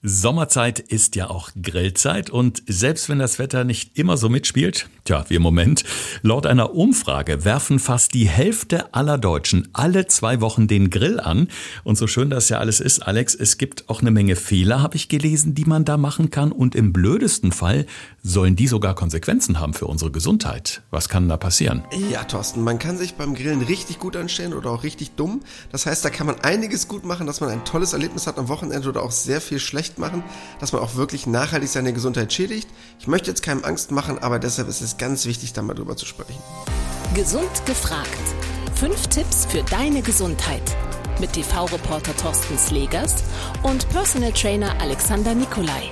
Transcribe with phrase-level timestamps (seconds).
[0.00, 5.24] Sommerzeit ist ja auch Grillzeit und selbst wenn das Wetter nicht immer so mitspielt, tja,
[5.26, 5.82] wie im Moment,
[6.22, 11.48] laut einer Umfrage werfen fast die Hälfte aller Deutschen alle zwei Wochen den Grill an.
[11.82, 14.94] Und so schön das ja alles ist, Alex, es gibt auch eine Menge Fehler, habe
[14.94, 17.84] ich gelesen, die man da machen kann und im blödesten Fall
[18.22, 20.82] sollen die sogar Konsequenzen haben für unsere Gesundheit.
[20.92, 21.82] Was kann da passieren?
[22.08, 25.40] Ja, Thorsten, man kann sich beim Grillen richtig gut anstellen oder auch richtig dumm.
[25.72, 28.46] Das heißt, da kann man einiges gut machen, dass man ein tolles Erlebnis hat am
[28.46, 30.22] Wochenende oder auch sehr viel schlecht schlecht machen,
[30.60, 32.68] dass man auch wirklich nachhaltig seine Gesundheit schädigt.
[32.98, 35.96] Ich möchte jetzt keinem Angst machen, aber deshalb ist es ganz wichtig, da mal drüber
[35.96, 36.40] zu sprechen.
[37.14, 38.08] Gesund gefragt.
[38.74, 40.62] Fünf Tipps für deine Gesundheit.
[41.20, 43.24] Mit TV-Reporter Thorsten Slegers
[43.62, 45.90] und Personal Trainer Alexander Nikolai.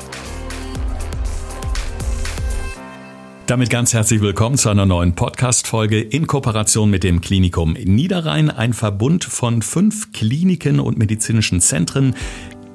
[3.47, 8.73] Damit ganz herzlich willkommen zu einer neuen Podcast-Folge in Kooperation mit dem Klinikum Niederrhein, ein
[8.73, 12.17] Verbund von fünf Kliniken und medizinischen Zentren,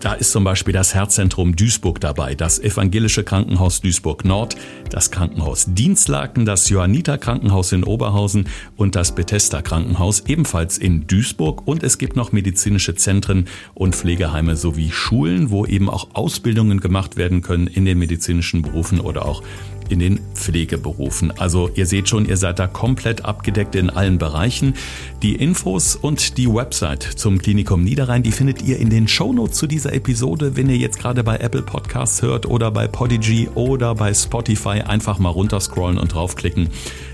[0.01, 4.55] da ist zum Beispiel das Herzzentrum Duisburg dabei, das Evangelische Krankenhaus Duisburg Nord,
[4.89, 11.67] das Krankenhaus Dienstlaken, das Johanniter Krankenhaus in Oberhausen und das Bethesda Krankenhaus ebenfalls in Duisburg.
[11.67, 13.45] Und es gibt noch medizinische Zentren
[13.75, 18.99] und Pflegeheime sowie Schulen, wo eben auch Ausbildungen gemacht werden können in den medizinischen Berufen
[18.99, 19.43] oder auch
[19.91, 21.31] in den Pflegeberufen.
[21.37, 24.73] Also ihr seht schon, ihr seid da komplett abgedeckt in allen Bereichen.
[25.21, 29.67] Die Infos und die Website zum Klinikum Niederrhein, die findet ihr in den Shownotes zu
[29.67, 34.13] dieser Episode, wenn ihr jetzt gerade bei Apple Podcasts hört oder bei Podigy oder bei
[34.13, 34.81] Spotify.
[34.81, 36.69] Einfach mal runterscrollen und draufklicken.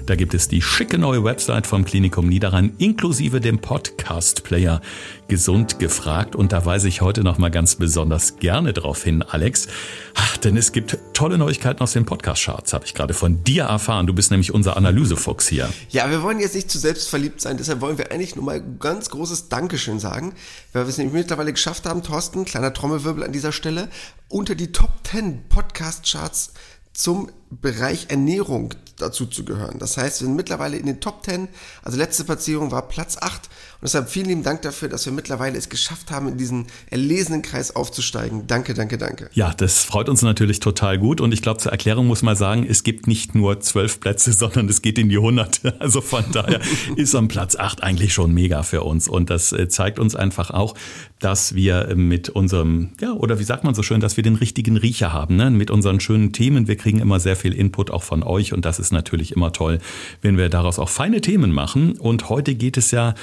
[0.08, 4.80] Da gibt es die schicke neue Website vom Klinikum Niederrhein inklusive dem Podcast-Player
[5.27, 6.33] Gesund gefragt.
[6.33, 9.67] Und da weise ich heute noch mal ganz besonders gerne drauf hin, Alex.
[10.16, 14.08] Ach, denn es gibt tolle Neuigkeiten aus den Podcast-Charts, habe ich gerade von dir erfahren.
[14.08, 15.69] Du bist nämlich unser Analysefuchs hier.
[15.89, 19.09] Ja, wir wollen jetzt nicht zu selbstverliebt sein, deshalb wollen wir eigentlich nur mal ganz
[19.09, 20.33] großes Dankeschön sagen,
[20.72, 23.89] weil wir es nämlich mittlerweile geschafft haben, Thorsten, kleiner Trommelwirbel an dieser Stelle,
[24.30, 26.53] unter die Top 10 Podcast-Charts
[26.94, 29.80] zum Bereich Ernährung dazu zu gehören.
[29.80, 31.48] Das heißt, wir sind mittlerweile in den Top 10.
[31.84, 33.47] Also letzte Platzierung war Platz 8.
[33.80, 37.44] Und deshalb vielen lieben Dank dafür, dass wir mittlerweile es geschafft haben, in diesen erlesenen
[37.44, 38.47] Kreis aufzusteigen.
[38.47, 39.30] Danke, danke, danke.
[39.34, 41.22] Ja, das freut uns natürlich total gut.
[41.22, 44.68] Und ich glaube, zur Erklärung muss man sagen, es gibt nicht nur zwölf Plätze, sondern
[44.68, 45.79] es geht in die Hunderte.
[45.79, 46.59] Also von daher
[46.96, 49.08] ist am Platz 8 eigentlich schon mega für uns.
[49.08, 50.74] Und das äh, zeigt uns einfach auch,
[51.19, 54.75] dass wir mit unserem, ja, oder wie sagt man so schön, dass wir den richtigen
[54.75, 55.52] Riecher haben, ne?
[55.52, 56.68] mit unseren schönen Themen.
[56.68, 59.80] Wir kriegen immer sehr viel Input auch von euch und das ist natürlich immer toll,
[60.22, 61.98] wenn wir daraus auch feine Themen machen.
[61.98, 63.14] Und heute geht es ja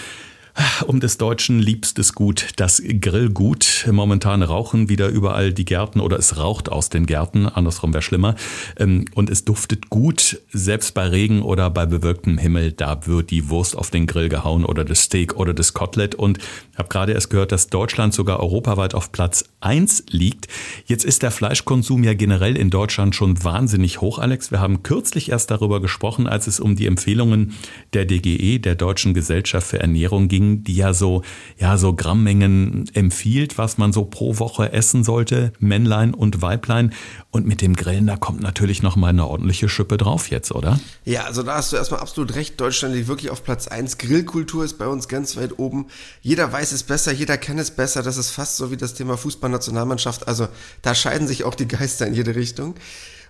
[0.87, 3.87] um des Deutschen liebstes Gut, das Grillgut.
[3.91, 8.37] Momentan rauchen wieder überall die Gärten oder es raucht aus den Gärten, andersrum wäre schlimmer.
[8.79, 13.49] Ähm, und es duftet gut, selbst bei Regen oder bei bewölktem Himmel, da wird die
[13.49, 16.15] Wurst auf den Grill gehauen oder das Steak oder das Kotelett.
[16.15, 20.47] Und ich habe gerade erst gehört, dass Deutschland sogar europaweit auf Platz 1 liegt.
[20.87, 24.51] Jetzt ist der Fleischkonsum ja generell in Deutschland schon wahnsinnig hoch, Alex.
[24.51, 27.55] Wir haben kürzlich erst darüber gesprochen, als es um die Empfehlungen
[27.93, 31.23] der DGE, der Deutschen Gesellschaft für Ernährung ging Ernährung, die ja so,
[31.59, 36.93] ja, so Grammmengen empfiehlt, was man so pro Woche essen sollte, Männlein und Weiblein.
[37.31, 40.79] Und mit dem Grillen, da kommt natürlich noch mal eine ordentliche Schippe drauf jetzt, oder?
[41.05, 42.61] Ja, also da hast du erstmal absolut recht.
[42.61, 43.99] Deutschland liegt wirklich auf Platz 1.
[43.99, 45.87] Grillkultur ist bei uns ganz weit oben.
[46.23, 48.03] Jeder weiß es besser, jeder kennt es besser.
[48.03, 50.29] Das ist fast so wie das Thema Fußballnationalmannschaft.
[50.29, 50.49] Also
[50.83, 52.75] da scheiden sich auch die Geister in jede Richtung.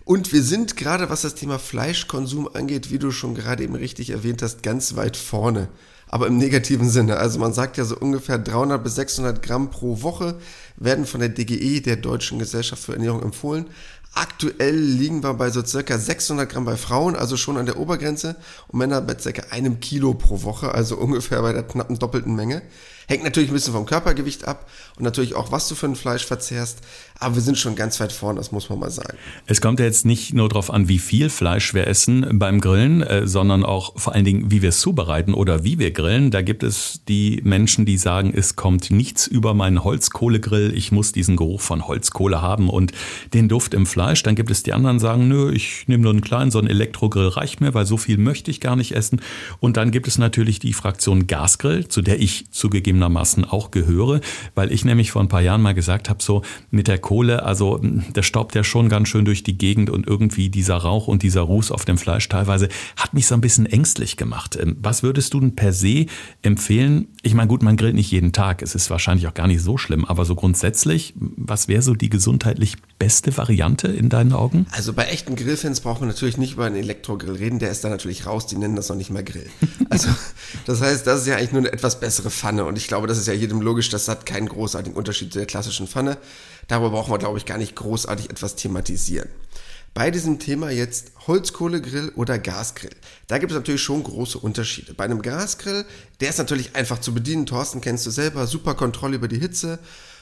[0.04, 4.10] Und wir sind gerade, was das Thema Fleischkonsum angeht, wie du schon gerade eben richtig
[4.10, 5.69] erwähnt hast, ganz weit vorne
[6.15, 7.16] aber im negativen Sinne.
[7.16, 10.37] Also man sagt ja so ungefähr 300 bis 600 Gramm pro Woche
[10.76, 13.66] werden von der DGE, der Deutschen Gesellschaft für Ernährung, empfohlen.
[14.14, 18.37] Aktuell liegen wir bei so circa 600 Gramm bei Frauen, also schon an der Obergrenze,
[18.69, 22.62] und Männer bei circa einem Kilo pro Woche, also ungefähr bei der knappen doppelten Menge.
[23.06, 26.25] Hängt natürlich ein bisschen vom Körpergewicht ab und natürlich auch, was du für ein Fleisch
[26.25, 26.78] verzehrst.
[27.19, 29.16] Aber wir sind schon ganz weit vorne, das muss man mal sagen.
[29.47, 33.03] Es kommt ja jetzt nicht nur darauf an, wie viel Fleisch wir essen beim Grillen,
[33.03, 36.31] äh, sondern auch vor allen Dingen, wie wir es zubereiten oder wie wir grillen.
[36.31, 40.72] Da gibt es die Menschen, die sagen, es kommt nichts über meinen Holzkohlegrill.
[40.76, 42.93] Ich muss diesen Geruch von Holzkohle haben und
[43.32, 44.23] den Duft im Fleisch.
[44.23, 46.69] Dann gibt es die anderen, die sagen, nö, ich nehme nur einen kleinen, so einen
[46.69, 49.20] Elektrogrill reicht mir, weil so viel möchte ich gar nicht essen.
[49.61, 54.20] Und dann gibt es natürlich die Fraktion Gasgrill, zu der ich zugegeben zugegebenermaßen auch gehöre,
[54.55, 57.81] weil ich nämlich vor ein paar Jahren mal gesagt habe, so mit der Kohle, also
[57.82, 61.43] der staubt ja schon ganz schön durch die Gegend und irgendwie dieser Rauch und dieser
[61.43, 64.56] Ruß auf dem Fleisch teilweise hat mich so ein bisschen ängstlich gemacht.
[64.61, 66.06] Ähm, was würdest du denn per se
[66.43, 67.08] empfehlen?
[67.23, 69.76] Ich meine, gut, man grillt nicht jeden Tag, es ist wahrscheinlich auch gar nicht so
[69.76, 74.67] schlimm, aber so grundsätzlich, was wäre so die gesundheitlich beste Variante in deinen Augen?
[74.70, 77.88] Also bei echten Grillfans braucht man natürlich nicht über einen Elektrogrill reden, der ist da
[77.88, 79.49] natürlich raus, die nennen das noch nicht mal Grill.
[79.91, 80.08] Also
[80.67, 83.06] das heißt, das ist ja eigentlich nur eine etwas bessere Pfanne und ich ich glaube,
[83.06, 86.19] das ist ja jedem logisch, das hat keinen großartigen Unterschied zu der klassischen Pfanne.
[86.69, 89.31] Darüber brauchen wir, glaube ich, gar nicht großartig etwas thematisieren.
[89.94, 92.94] Bei diesem Thema jetzt Holzkohlegrill oder Gasgrill.
[93.26, 94.92] Da gibt es natürlich schon große Unterschiede.
[94.92, 95.86] Bei einem Gasgrill,
[96.20, 97.46] der ist natürlich einfach zu bedienen.
[97.46, 99.78] Thorsten kennst du selber, super Kontrolle über die Hitze.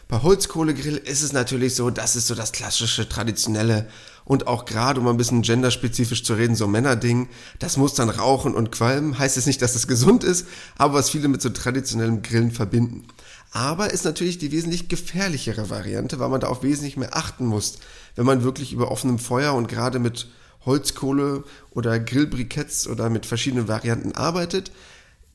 [0.07, 3.89] Bei Holzkohlegrill ist es natürlich so, das ist so das klassische, traditionelle
[4.25, 7.29] und auch gerade, um ein bisschen genderspezifisch zu reden, so Männerding.
[7.59, 9.19] Das muss dann rauchen und qualmen.
[9.19, 10.47] Heißt jetzt nicht, dass das gesund ist,
[10.77, 13.05] aber was viele mit so traditionellem Grillen verbinden.
[13.53, 17.79] Aber ist natürlich die wesentlich gefährlichere Variante, weil man da auch wesentlich mehr achten muss,
[18.17, 20.29] wenn man wirklich über offenem Feuer und gerade mit
[20.65, 24.71] Holzkohle oder Grillbriketts oder mit verschiedenen Varianten arbeitet.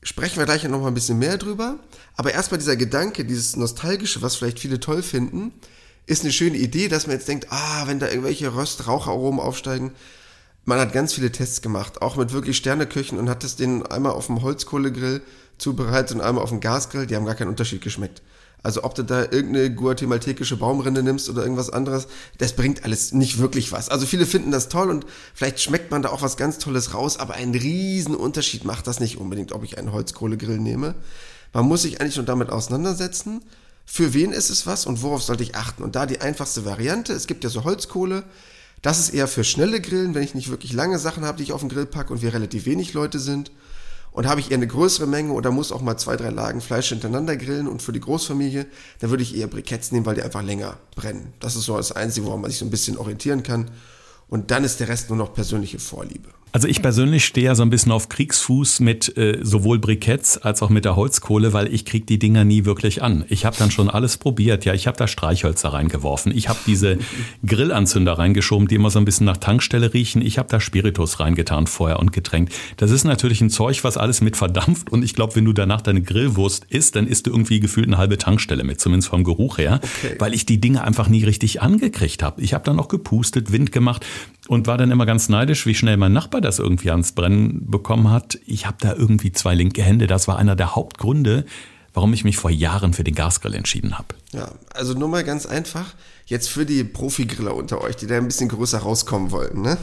[0.02, 1.78] Sprechen wir gleich noch mal ein bisschen mehr drüber.
[2.16, 5.52] Aber erstmal dieser Gedanke, dieses Nostalgische, was vielleicht viele toll finden,
[6.08, 9.92] ist eine schöne Idee, dass man jetzt denkt, ah, wenn da irgendwelche Röst-Raucharomen aufsteigen.
[10.64, 14.12] Man hat ganz viele Tests gemacht, auch mit wirklich Sterneköchen und hat das denen einmal
[14.12, 15.20] auf dem Holzkohlegrill
[15.58, 17.06] zubereitet und einmal auf dem Gasgrill.
[17.06, 18.22] Die haben gar keinen Unterschied geschmeckt.
[18.62, 22.08] Also ob du da irgendeine guatemaltekische Baumrinde nimmst oder irgendwas anderes,
[22.38, 23.90] das bringt alles nicht wirklich was.
[23.90, 25.04] Also viele finden das toll und
[25.34, 28.98] vielleicht schmeckt man da auch was ganz Tolles raus, aber einen riesen Unterschied macht das
[28.98, 30.94] nicht unbedingt, ob ich einen Holzkohlegrill nehme.
[31.52, 33.42] Man muss sich eigentlich nur damit auseinandersetzen,
[33.90, 35.82] für wen ist es was und worauf sollte ich achten.
[35.82, 38.22] Und da die einfachste Variante, es gibt ja so Holzkohle,
[38.82, 41.52] das ist eher für schnelle Grillen, wenn ich nicht wirklich lange Sachen habe, die ich
[41.52, 43.50] auf den Grill packe und wir relativ wenig Leute sind.
[44.12, 46.90] Und habe ich eher eine größere Menge oder muss auch mal zwei, drei Lagen Fleisch
[46.90, 48.66] hintereinander grillen und für die Großfamilie,
[49.00, 51.32] dann würde ich eher Briketts nehmen, weil die einfach länger brennen.
[51.40, 53.70] Das ist so das Einzige, woran man sich so ein bisschen orientieren kann.
[54.28, 56.28] Und dann ist der Rest nur noch persönliche Vorliebe.
[56.52, 60.62] Also ich persönlich stehe ja so ein bisschen auf Kriegsfuß mit äh, sowohl Briketts als
[60.62, 63.24] auch mit der Holzkohle, weil ich krieg die Dinger nie wirklich an.
[63.28, 64.64] Ich habe dann schon alles probiert.
[64.64, 66.34] Ja, ich habe da Streichhölzer reingeworfen.
[66.34, 66.98] Ich habe diese
[67.46, 70.22] Grillanzünder reingeschoben, die immer so ein bisschen nach Tankstelle riechen.
[70.22, 72.54] Ich habe da Spiritus reingetan, Feuer und getränkt.
[72.78, 74.90] Das ist natürlich ein Zeug, was alles mit verdampft.
[74.90, 77.98] Und ich glaube, wenn du danach deine Grillwurst isst, dann isst du irgendwie gefühlt eine
[77.98, 80.16] halbe Tankstelle mit, zumindest vom Geruch her, okay.
[80.18, 82.40] weil ich die Dinge einfach nie richtig angekriegt habe.
[82.40, 84.06] Ich habe dann noch gepustet, Wind gemacht
[84.48, 88.10] und war dann immer ganz neidisch, wie schnell mein Nachbar das irgendwie ans Brennen bekommen
[88.10, 88.38] hat.
[88.46, 90.06] Ich habe da irgendwie zwei linke Hände.
[90.06, 91.44] Das war einer der Hauptgründe,
[91.92, 94.08] warum ich mich vor Jahren für den Gasgrill entschieden habe.
[94.32, 95.94] Ja, also nur mal ganz einfach,
[96.26, 99.60] jetzt für die Profi-Griller unter euch, die da ein bisschen größer rauskommen wollen.
[99.60, 99.76] Ne?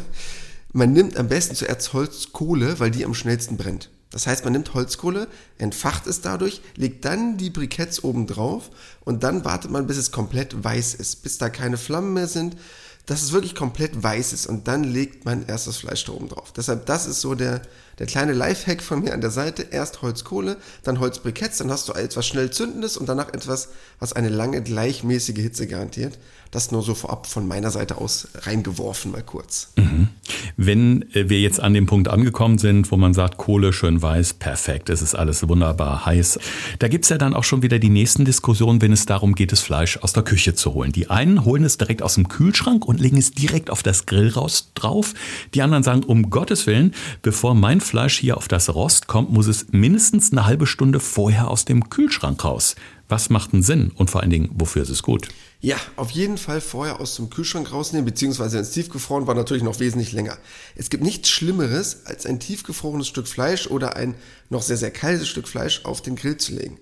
[0.74, 3.92] Man nimmt am besten zuerst Holzkohle, weil die am schnellsten brennt.
[4.10, 5.28] Das heißt, man nimmt Holzkohle,
[5.58, 8.72] entfacht es dadurch, legt dann die Briketts oben drauf
[9.04, 12.56] und dann wartet man, bis es komplett weiß ist, bis da keine Flammen mehr sind
[13.06, 16.30] dass es wirklich komplett weiß ist und dann legt man erst das Fleisch da oben
[16.30, 16.52] drauf.
[16.52, 17.62] Deshalb, das ist so der,
[18.00, 19.68] der kleine Lifehack von mir an der Seite.
[19.72, 23.70] Erst Holzkohle, dann Holzbriketts, dann hast du etwas schnell Zündendes und danach etwas,
[24.00, 26.18] was eine lange gleichmäßige Hitze garantiert.
[26.52, 29.74] Das nur so vorab von meiner Seite aus reingeworfen, mal kurz.
[29.76, 30.08] Mhm.
[30.56, 34.36] Wenn äh, wir jetzt an dem Punkt angekommen sind, wo man sagt, Kohle schön weiß,
[34.36, 36.40] perfekt, es ist alles wunderbar heiß.
[36.80, 39.60] Da gibt's ja dann auch schon wieder die nächsten Diskussionen, wenn es darum geht, das
[39.60, 40.94] Fleisch aus der Küche zu holen.
[40.94, 44.30] Die einen holen es direkt aus dem Kühlschrank und legen es direkt auf das Grill
[44.30, 45.14] raus drauf.
[45.54, 49.48] Die anderen sagen, um Gottes Willen, bevor mein Fleisch hier auf das Rost kommt, muss
[49.48, 52.76] es mindestens eine halbe Stunde vorher aus dem Kühlschrank raus.
[53.08, 55.30] Was macht einen Sinn und vor allen Dingen, wofür ist es gut?
[55.62, 59.80] Ja, auf jeden Fall vorher aus dem Kühlschrank rausnehmen, beziehungsweise ins Tiefgefroren war natürlich noch
[59.80, 60.38] wesentlich länger.
[60.76, 64.16] Es gibt nichts Schlimmeres, als ein tiefgefrorenes Stück Fleisch oder ein
[64.50, 66.80] noch sehr, sehr kaltes Stück Fleisch auf den Grill zu legen.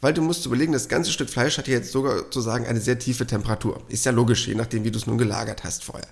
[0.00, 2.98] Weil du musst überlegen, das ganze Stück Fleisch hat ja jetzt sogar sozusagen eine sehr
[2.98, 3.82] tiefe Temperatur.
[3.88, 6.08] Ist ja logisch, je nachdem, wie du es nun gelagert hast vorher.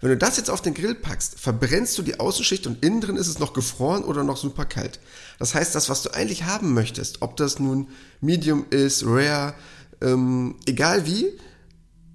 [0.00, 3.16] Wenn du das jetzt auf den Grill packst, verbrennst du die Außenschicht und innen drin
[3.16, 4.98] ist es noch gefroren oder noch super kalt.
[5.38, 7.88] Das heißt, das, was du eigentlich haben möchtest, ob das nun
[8.20, 9.54] Medium ist, Rare,
[10.00, 11.28] ähm, egal wie,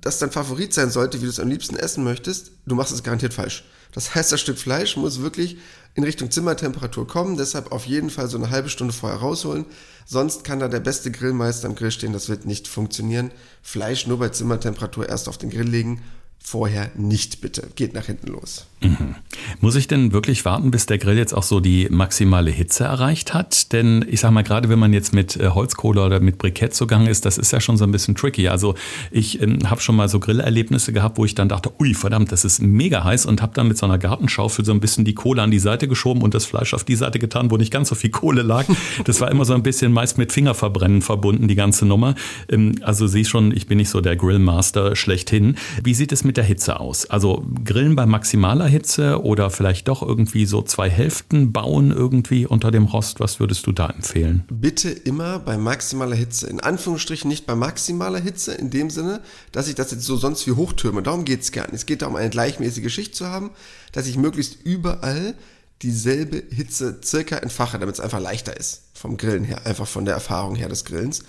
[0.01, 3.03] das dein Favorit sein sollte, wie du es am liebsten essen möchtest, du machst es
[3.03, 3.65] garantiert falsch.
[3.91, 5.57] Das heißt, das Stück Fleisch muss wirklich
[5.93, 9.65] in Richtung Zimmertemperatur kommen, deshalb auf jeden Fall so eine halbe Stunde vorher rausholen.
[10.05, 13.31] Sonst kann da der beste Grillmeister am Grill stehen, das wird nicht funktionieren.
[13.61, 16.01] Fleisch nur bei Zimmertemperatur erst auf den Grill legen
[16.45, 17.67] vorher nicht bitte.
[17.75, 18.67] Geht nach hinten los.
[18.81, 19.15] Mhm.
[19.61, 23.33] Muss ich denn wirklich warten, bis der Grill jetzt auch so die maximale Hitze erreicht
[23.33, 23.71] hat?
[23.73, 27.09] Denn ich sag mal, gerade wenn man jetzt mit äh, Holzkohle oder mit Brikett zugange
[27.09, 28.47] ist, das ist ja schon so ein bisschen tricky.
[28.47, 28.75] Also
[29.11, 32.45] ich ähm, habe schon mal so Grillerlebnisse gehabt, wo ich dann dachte, ui, verdammt, das
[32.45, 35.41] ist mega heiß und habe dann mit so einer Gartenschaufel so ein bisschen die Kohle
[35.41, 37.95] an die Seite geschoben und das Fleisch auf die Seite getan, wo nicht ganz so
[37.95, 38.65] viel Kohle lag.
[39.05, 42.15] Das war immer so ein bisschen meist mit Fingerverbrennen verbunden, die ganze Nummer.
[42.49, 45.55] Ähm, also sieh schon, ich bin nicht so der Grillmaster schlechthin.
[45.83, 47.05] Wie sieht es mit der Hitze aus?
[47.05, 52.71] Also Grillen bei maximaler Hitze oder vielleicht doch irgendwie so zwei Hälften bauen irgendwie unter
[52.71, 53.19] dem Rost?
[53.19, 54.43] Was würdest du da empfehlen?
[54.49, 56.47] Bitte immer bei maximaler Hitze.
[56.47, 60.45] In Anführungsstrichen nicht bei maximaler Hitze in dem Sinne, dass ich das jetzt so sonst
[60.47, 61.03] wie hochtürme.
[61.03, 61.75] Darum geht es gar nicht.
[61.75, 63.51] Es geht darum, eine gleichmäßige Schicht zu haben,
[63.91, 65.35] dass ich möglichst überall
[65.81, 70.13] dieselbe Hitze circa entfache, damit es einfach leichter ist vom Grillen her, einfach von der
[70.13, 71.23] Erfahrung her des Grillens.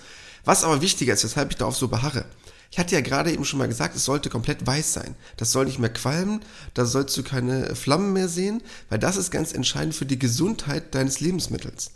[0.45, 2.25] Was aber wichtiger ist, weshalb ich darauf so beharre.
[2.71, 5.15] Ich hatte ja gerade eben schon mal gesagt, es sollte komplett weiß sein.
[5.37, 6.41] Das soll nicht mehr qualmen,
[6.73, 10.93] da sollst du keine Flammen mehr sehen, weil das ist ganz entscheidend für die Gesundheit
[10.93, 11.91] deines Lebensmittels.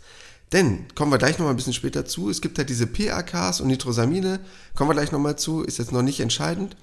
[0.52, 3.68] Denn, kommen wir gleich nochmal ein bisschen später zu, es gibt halt diese PAKs und
[3.68, 4.40] Nitrosamine,
[4.74, 6.76] kommen wir gleich nochmal zu, ist jetzt noch nicht entscheidend.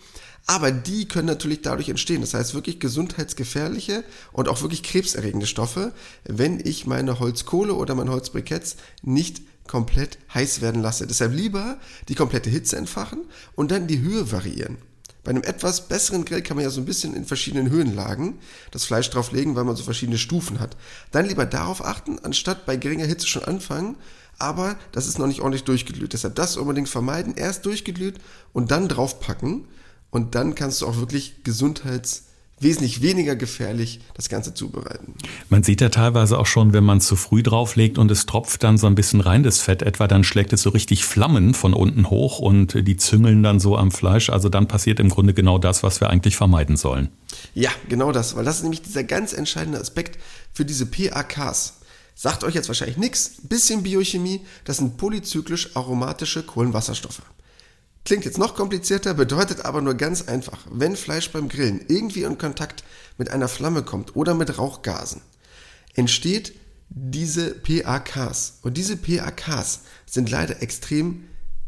[0.47, 2.21] Aber die können natürlich dadurch entstehen.
[2.21, 5.93] Das heißt wirklich gesundheitsgefährliche und auch wirklich krebserregende Stoffe,
[6.23, 11.07] wenn ich meine Holzkohle oder mein Holzbriketts nicht komplett heiß werden lasse.
[11.07, 11.77] Deshalb lieber
[12.09, 14.77] die komplette Hitze entfachen und dann die Höhe variieren.
[15.23, 18.39] Bei einem etwas besseren Grill kann man ja so ein bisschen in verschiedenen Höhenlagen
[18.71, 20.75] das Fleisch drauflegen, weil man so verschiedene Stufen hat.
[21.11, 23.95] Dann lieber darauf achten, anstatt bei geringer Hitze schon anfangen,
[24.39, 26.13] aber das ist noch nicht ordentlich durchgeglüht.
[26.13, 28.15] Deshalb das unbedingt vermeiden, erst durchgeglüht
[28.53, 29.67] und dann draufpacken
[30.09, 32.28] und dann kannst du auch wirklich gesundheits
[32.59, 35.13] wesentlich weniger gefährlich das Ganze zubereiten.
[35.49, 38.77] Man sieht ja teilweise auch schon, wenn man zu früh drauflegt und es tropft dann
[38.77, 42.09] so ein bisschen rein, das Fett etwa, dann schlägt es so richtig Flammen von unten
[42.09, 44.29] hoch und die züngeln dann so am Fleisch.
[44.29, 47.09] Also dann passiert im Grunde genau das, was wir eigentlich vermeiden sollen.
[47.53, 50.19] Ja, genau das, weil das ist nämlich dieser ganz entscheidende Aspekt
[50.53, 51.75] für diese PAKs.
[52.15, 57.21] Sagt euch jetzt wahrscheinlich nichts, bisschen Biochemie, das sind polyzyklisch aromatische Kohlenwasserstoffe.
[58.09, 62.39] Klingt jetzt noch komplizierter, bedeutet aber nur ganz einfach, wenn Fleisch beim Grillen irgendwie in
[62.39, 62.83] Kontakt
[63.19, 65.21] mit einer Flamme kommt oder mit Rauchgasen,
[65.93, 66.55] entsteht
[66.89, 68.61] diese PAKs.
[68.63, 71.25] Und diese PAKs sind leider extrem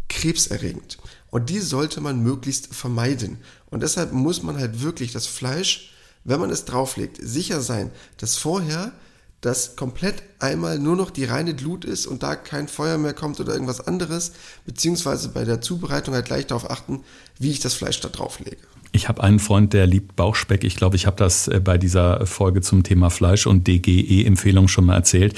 [0.09, 0.97] krebserregend.
[1.29, 3.37] Und die sollte man möglichst vermeiden.
[3.69, 5.93] Und deshalb muss man halt wirklich das Fleisch,
[6.23, 8.93] wenn man es drauflegt, sicher sein, dass vorher
[9.41, 13.39] dass komplett einmal nur noch die reine Glut ist und da kein Feuer mehr kommt
[13.39, 14.33] oder irgendwas anderes,
[14.65, 17.03] beziehungsweise bei der Zubereitung halt gleich darauf achten,
[17.39, 18.61] wie ich das Fleisch da drauf lege.
[18.93, 20.65] Ich habe einen Freund, der liebt Bauchspeck.
[20.65, 24.85] Ich glaube, ich habe das äh, bei dieser Folge zum Thema Fleisch und DGE-Empfehlung schon
[24.85, 25.33] mal erzählt.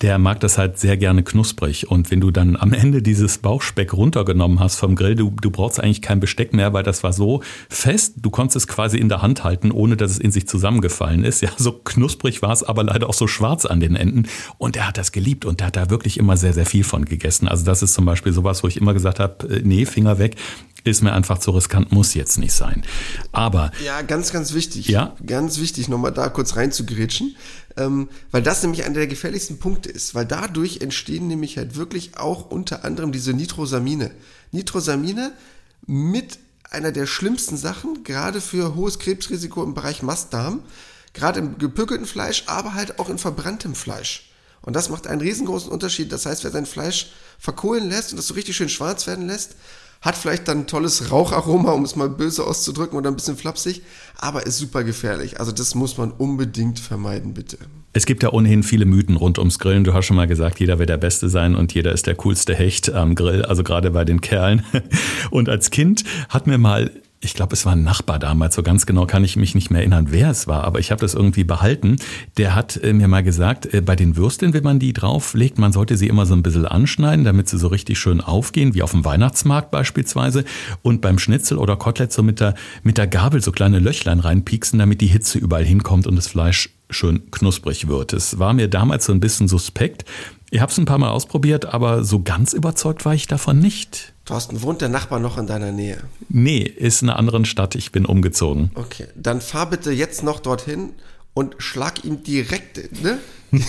[0.00, 1.90] Der mag das halt sehr gerne knusprig.
[1.90, 5.80] Und wenn du dann am Ende dieses Bauchspeck runtergenommen hast vom Grill, du, du brauchst
[5.80, 9.20] eigentlich kein Besteck mehr, weil das war so fest, du konntest es quasi in der
[9.20, 11.42] Hand halten, ohne dass es in sich zusammengefallen ist.
[11.42, 14.28] Ja, so knusprig war es, aber leider auch so schwarz an den Enden.
[14.56, 17.04] Und er hat das geliebt und der hat da wirklich immer sehr, sehr viel von
[17.04, 17.48] gegessen.
[17.48, 20.36] Also das ist zum Beispiel sowas, wo ich immer gesagt habe, äh, nee, Finger weg
[20.84, 22.84] ist mir einfach zu riskant, muss jetzt nicht sein.
[23.32, 23.72] Aber.
[23.84, 24.86] Ja, ganz, ganz wichtig.
[24.88, 25.16] Ja.
[25.26, 27.36] Ganz wichtig, nochmal da kurz reinzugrätschen,
[27.76, 32.18] ähm, weil das nämlich einer der gefährlichsten Punkte ist, weil dadurch entstehen nämlich halt wirklich
[32.18, 34.10] auch unter anderem diese Nitrosamine.
[34.52, 35.32] Nitrosamine
[35.86, 36.38] mit
[36.70, 40.62] einer der schlimmsten Sachen, gerade für hohes Krebsrisiko im Bereich Mastdarm,
[41.14, 44.30] gerade im gepückelten Fleisch, aber halt auch in verbranntem Fleisch.
[44.60, 46.10] Und das macht einen riesengroßen Unterschied.
[46.10, 49.56] Das heißt, wer sein Fleisch verkohlen lässt und das so richtig schön schwarz werden lässt,
[50.04, 53.82] hat vielleicht dann ein tolles Raucharoma, um es mal böse auszudrücken oder ein bisschen flapsig,
[54.18, 55.40] aber ist super gefährlich.
[55.40, 57.56] Also das muss man unbedingt vermeiden, bitte.
[57.94, 59.84] Es gibt ja ohnehin viele Mythen rund ums Grillen.
[59.84, 62.54] Du hast schon mal gesagt, jeder will der Beste sein und jeder ist der coolste
[62.54, 64.64] Hecht am Grill, also gerade bei den Kerlen.
[65.30, 66.90] Und als Kind hat mir mal
[67.24, 69.80] ich glaube, es war ein Nachbar damals, so ganz genau kann ich mich nicht mehr
[69.80, 71.96] erinnern, wer es war, aber ich habe das irgendwie behalten.
[72.36, 75.72] Der hat äh, mir mal gesagt, äh, bei den Würstchen, wenn man die drauflegt, man
[75.72, 78.92] sollte sie immer so ein bisschen anschneiden, damit sie so richtig schön aufgehen, wie auf
[78.92, 80.44] dem Weihnachtsmarkt beispielsweise.
[80.82, 84.78] Und beim Schnitzel oder Kotelett so mit der, mit der Gabel so kleine Löchlein reinpieksen,
[84.78, 88.12] damit die Hitze überall hinkommt und das Fleisch schön knusprig wird.
[88.12, 90.04] Es war mir damals so ein bisschen suspekt.
[90.50, 94.13] Ich habe es ein paar Mal ausprobiert, aber so ganz überzeugt war ich davon nicht.
[94.24, 96.02] Thorsten, wohnt der Nachbar noch in deiner Nähe?
[96.28, 97.74] Nee, ist in einer anderen Stadt.
[97.74, 98.70] Ich bin umgezogen.
[98.74, 100.92] Okay, dann fahr bitte jetzt noch dorthin
[101.34, 103.18] und schlag ihm direkt ne?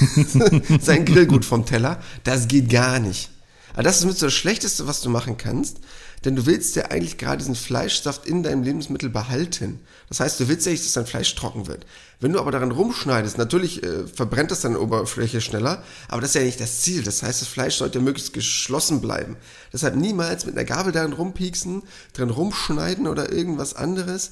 [0.80, 2.02] sein Grillgut vom Teller.
[2.24, 3.32] Das geht gar nicht.
[3.74, 5.80] Aber das ist mit so das Schlechteste, was du machen kannst,
[6.26, 9.80] denn du willst ja eigentlich gerade diesen Fleischsaft in deinem Lebensmittel behalten.
[10.10, 11.86] Das heißt, du willst ja nicht, dass dein Fleisch trocken wird.
[12.20, 16.36] Wenn du aber daran rumschneidest, natürlich äh, verbrennt das deine Oberfläche schneller, aber das ist
[16.36, 17.04] ja nicht das Ziel.
[17.04, 19.38] Das heißt, das Fleisch sollte möglichst geschlossen bleiben.
[19.72, 24.32] Deshalb niemals mit einer Gabel daran rumpieksen, dran rumschneiden oder irgendwas anderes,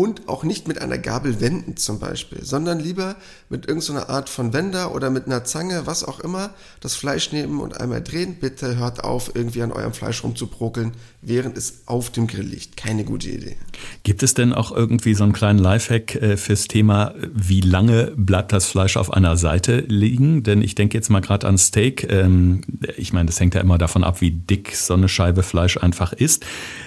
[0.00, 3.16] und auch nicht mit einer Gabel wenden zum Beispiel, sondern lieber
[3.50, 7.60] mit irgendeiner Art von Wender oder mit einer Zange, was auch immer, das Fleisch nehmen
[7.60, 8.36] und einmal drehen.
[8.40, 12.78] Bitte hört auf, irgendwie an eurem Fleisch rumzuprokeln, während es auf dem Grill liegt.
[12.78, 13.56] Keine gute Idee.
[14.02, 18.54] Gibt es denn auch irgendwie so einen kleinen Lifehack äh, fürs Thema, wie lange bleibt
[18.54, 20.44] das Fleisch auf einer Seite liegen?
[20.44, 22.10] Denn ich denke jetzt mal gerade an Steak.
[22.10, 22.62] Ähm,
[22.96, 26.14] ich meine, das hängt ja immer davon ab, wie dick so eine Scheibe Fleisch einfach
[26.14, 26.46] ist.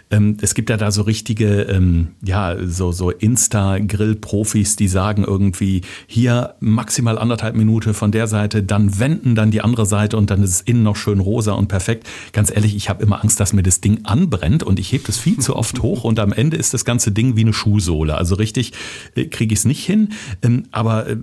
[0.10, 5.82] Ähm, es gibt ja da so richtige, ähm, ja, so, so Insta-Grill-Profis, die sagen irgendwie,
[6.08, 10.44] hier maximal anderthalb Minute von der Seite, dann wenden, dann die andere Seite und dann
[10.44, 12.08] ist es innen noch schön rosa und perfekt.
[12.32, 15.18] Ganz ehrlich, ich habe immer Angst, dass mir das Ding anbrennt und ich hebe das
[15.18, 18.16] viel zu oft hoch und am Ende ist das ganze Ding wie eine Schuhsohle.
[18.16, 18.74] Also richtig
[19.16, 20.10] äh, kriege ich es nicht hin.
[20.42, 21.18] Ähm, aber äh,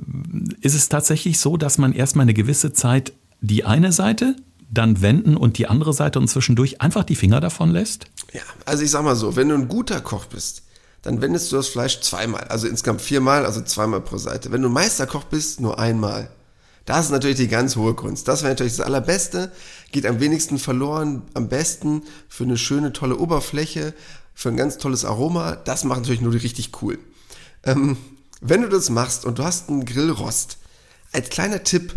[0.61, 4.37] ist es tatsächlich so, dass man erstmal eine gewisse Zeit die eine Seite
[4.71, 8.07] dann wenden und die andere Seite und zwischendurch einfach die Finger davon lässt?
[8.33, 10.63] Ja, also ich sag mal so, wenn du ein guter Koch bist,
[11.03, 14.53] dann wendest du das Fleisch zweimal, also insgesamt viermal, also zweimal pro Seite.
[14.53, 16.31] Wenn du Meisterkoch bist, nur einmal.
[16.85, 18.27] Das ist natürlich die ganz hohe Kunst.
[18.29, 19.53] Das wäre natürlich das Allerbeste,
[19.93, 23.95] geht am wenigsten verloren, am besten für eine schöne, tolle Oberfläche,
[24.35, 25.57] für ein ganz tolles Aroma.
[25.57, 26.99] Das macht natürlich nur die richtig cool.
[27.65, 27.97] Ähm,
[28.41, 30.59] wenn du das machst und du hast einen Grillrost,
[31.13, 31.95] als kleiner Tipp,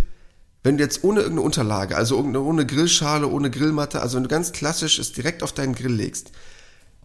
[0.64, 4.52] wenn du jetzt ohne irgendeine Unterlage, also ohne Grillschale, ohne Grillmatte, also wenn du ganz
[4.52, 6.32] klassisch es direkt auf deinen Grill legst,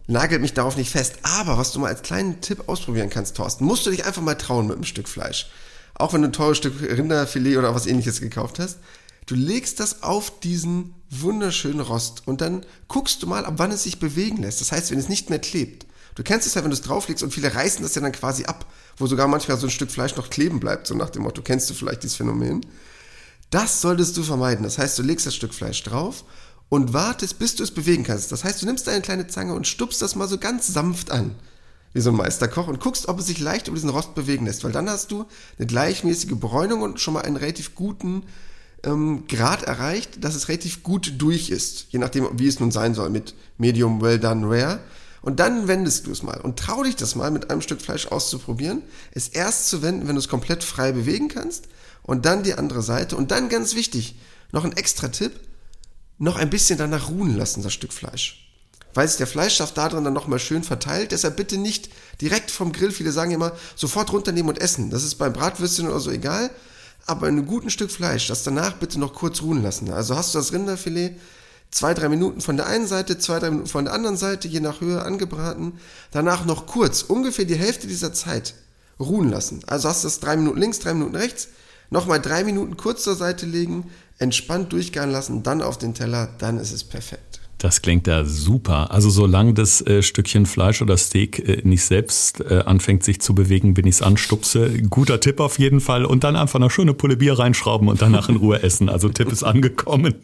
[0.09, 1.15] nagelt mich darauf nicht fest.
[1.23, 4.35] Aber was du mal als kleinen Tipp ausprobieren kannst, Thorsten, musst du dich einfach mal
[4.35, 5.49] trauen mit einem Stück Fleisch.
[5.93, 8.79] Auch wenn du ein teures Stück Rinderfilet oder was ähnliches gekauft hast.
[9.25, 13.83] Du legst das auf diesen wunderschönen Rost und dann guckst du mal, ab wann es
[13.83, 14.61] sich bewegen lässt.
[14.61, 15.85] Das heißt, wenn es nicht mehr klebt.
[16.15, 18.45] Du kennst es ja, wenn du es drauflegst und viele reißen das ja dann quasi
[18.45, 18.65] ab,
[18.97, 21.69] wo sogar manchmal so ein Stück Fleisch noch kleben bleibt, so nach dem Motto, kennst
[21.69, 22.65] du vielleicht dieses Phänomen?
[23.51, 24.63] Das solltest du vermeiden.
[24.63, 26.23] Das heißt, du legst das Stück Fleisch drauf
[26.69, 28.31] und wartest, bis du es bewegen kannst.
[28.31, 31.35] Das heißt, du nimmst eine kleine Zange und stupst das mal so ganz sanft an,
[31.93, 34.63] wie so ein Meisterkoch, und guckst, ob es sich leicht über diesen Rost bewegen lässt,
[34.63, 35.25] weil dann hast du
[35.57, 38.23] eine gleichmäßige Bräunung und schon mal einen relativ guten
[38.83, 42.93] ähm, Grad erreicht, dass es relativ gut durch ist, je nachdem, wie es nun sein
[42.93, 44.79] soll, mit Medium, Well Done, Rare.
[45.21, 46.39] Und dann wendest du es mal.
[46.39, 50.15] Und trau dich das mal mit einem Stück Fleisch auszuprobieren, es erst zu wenden, wenn
[50.15, 51.67] du es komplett frei bewegen kannst.
[52.03, 53.17] Und dann die andere Seite.
[53.17, 54.15] Und dann ganz wichtig,
[54.53, 55.33] noch ein extra Tipp,
[56.19, 58.45] noch ein bisschen danach ruhen lassen, das Stück Fleisch.
[58.93, 61.11] Weil sich der Fleischsaft da drin dann nochmal schön verteilt.
[61.11, 61.89] Deshalb bitte nicht
[62.21, 64.89] direkt vom Grill, viele sagen immer, sofort runternehmen und essen.
[64.89, 66.49] Das ist beim Bratwürstchen oder so egal.
[67.05, 69.91] Aber in einem guten Stück Fleisch, das danach bitte noch kurz ruhen lassen.
[69.91, 71.15] Also hast du das Rinderfilet
[71.71, 74.59] zwei, drei Minuten von der einen Seite, zwei, drei Minuten von der anderen Seite, je
[74.59, 75.79] nach Höhe angebraten.
[76.11, 78.55] Danach noch kurz, ungefähr die Hälfte dieser Zeit
[78.99, 79.61] ruhen lassen.
[79.67, 81.49] Also hast du das drei Minuten links, drei Minuten rechts.
[81.91, 86.57] Nochmal drei Minuten kurz zur Seite legen, entspannt durchgehen lassen, dann auf den Teller, dann
[86.59, 87.39] ist es perfekt.
[87.59, 88.89] Das klingt da super.
[88.91, 93.35] Also solange das äh, Stückchen Fleisch oder Steak äh, nicht selbst äh, anfängt sich zu
[93.35, 94.81] bewegen, bin ich es anstupse.
[94.83, 96.05] Guter Tipp auf jeden Fall.
[96.05, 98.87] Und dann einfach eine schöne Pulle Bier reinschrauben und danach in Ruhe essen.
[98.87, 100.15] Also Tipp ist angekommen.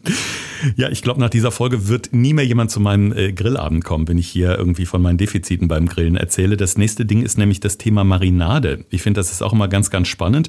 [0.77, 4.08] Ja, ich glaube, nach dieser Folge wird nie mehr jemand zu meinem äh, Grillabend kommen,
[4.08, 6.55] wenn ich hier irgendwie von meinen Defiziten beim Grillen erzähle.
[6.55, 8.86] Das nächste Ding ist nämlich das Thema Marinade.
[8.89, 10.47] Ich finde, das ist auch immer ganz, ganz spannend.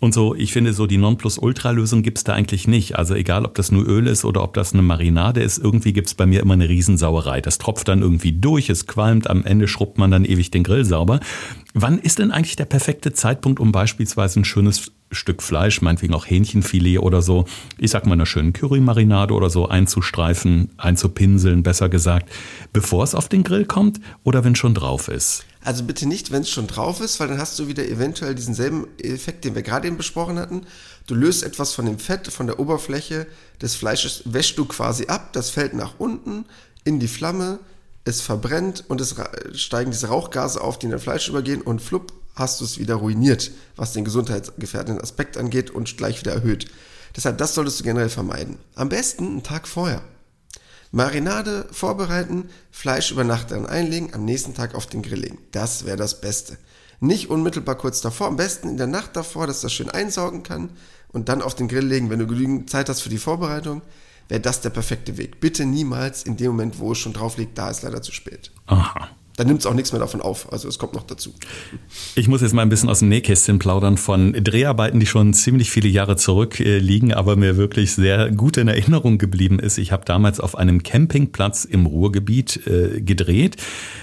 [0.00, 2.96] Und so, ich finde, so die Nonplusultra-Lösung gibt's da eigentlich nicht.
[2.96, 6.14] Also egal, ob das nur Öl ist oder ob das eine Marinade ist, irgendwie gibt's
[6.14, 7.40] bei mir immer eine Riesensauerei.
[7.40, 10.84] Das tropft dann irgendwie durch, es qualmt, am Ende schrubbt man dann ewig den Grill
[10.84, 11.18] sauber.
[11.74, 16.26] Wann ist denn eigentlich der perfekte Zeitpunkt, um beispielsweise ein schönes Stück Fleisch, meinetwegen auch
[16.26, 17.46] Hähnchenfilet oder so,
[17.78, 22.30] ich sag mal einer schönen Currymarinade oder so einzustreifen, einzupinseln, besser gesagt,
[22.72, 25.44] bevor es auf den Grill kommt oder wenn schon drauf ist?
[25.68, 28.54] Also bitte nicht, wenn es schon drauf ist, weil dann hast du wieder eventuell diesen
[28.54, 30.62] selben Effekt, den wir gerade eben besprochen hatten.
[31.06, 33.26] Du löst etwas von dem Fett, von der Oberfläche
[33.60, 36.46] des Fleisches, wäschst du quasi ab, das fällt nach unten
[36.84, 37.58] in die Flamme,
[38.06, 39.14] es verbrennt und es
[39.52, 42.94] steigen diese Rauchgase auf, die in dein Fleisch übergehen und flupp, hast du es wieder
[42.94, 46.64] ruiniert, was den gesundheitsgefährdenden Aspekt angeht und gleich wieder erhöht.
[47.14, 48.56] Deshalb, das solltest du generell vermeiden.
[48.74, 50.00] Am besten einen Tag vorher.
[50.90, 55.38] Marinade vorbereiten, Fleisch über Nacht dann einlegen, am nächsten Tag auf den Grill legen.
[55.52, 56.56] Das wäre das Beste.
[57.00, 60.70] Nicht unmittelbar kurz davor, am besten in der Nacht davor, dass das schön einsaugen kann
[61.12, 63.82] und dann auf den Grill legen, wenn du genügend Zeit hast für die Vorbereitung,
[64.28, 65.40] wäre das der perfekte Weg.
[65.40, 68.50] Bitte niemals in dem Moment, wo es schon drauf liegt, da ist leider zu spät.
[68.66, 70.52] Aha dann nimmt es auch nichts mehr davon auf.
[70.52, 71.32] Also es kommt noch dazu.
[72.16, 75.70] Ich muss jetzt mal ein bisschen aus dem Nähkästchen plaudern von Dreharbeiten, die schon ziemlich
[75.70, 79.78] viele Jahre zurückliegen, aber mir wirklich sehr gut in Erinnerung geblieben ist.
[79.78, 83.56] Ich habe damals auf einem Campingplatz im Ruhrgebiet äh, gedreht.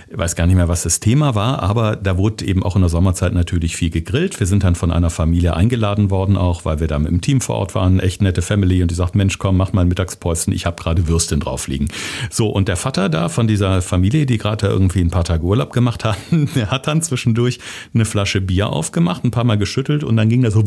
[0.08, 2.84] Ich weiß gar nicht mehr, was das Thema war, aber da wurde eben auch in
[2.84, 4.40] der Sommerzeit natürlich viel gegrillt.
[4.40, 7.42] Wir sind dann von einer Familie eingeladen worden, auch weil wir da mit dem Team
[7.42, 8.00] vor Ort waren.
[8.00, 10.54] Echt nette Family und die sagt, Mensch, komm, mach mal ein Mittagsposten.
[10.54, 11.88] Ich habe gerade Würstchen drauf liegen.
[12.30, 15.74] So, und der Vater da von dieser Familie, die gerade irgendwie ein paar Tage Urlaub
[15.74, 17.60] gemacht hatten, der hat dann zwischendurch
[17.96, 20.64] eine Flasche Bier aufgemacht, ein paar Mal geschüttelt und dann ging das so